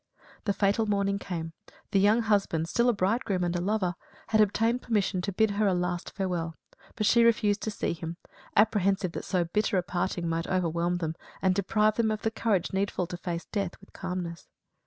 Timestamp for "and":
3.43-3.55, 11.39-11.53